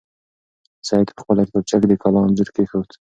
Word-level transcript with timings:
سعید 0.87 1.09
په 1.15 1.21
خپله 1.23 1.41
کتابچه 1.47 1.75
کې 1.81 1.87
د 1.89 1.93
کلا 2.03 2.19
انځور 2.23 2.49
کېښود. 2.55 2.89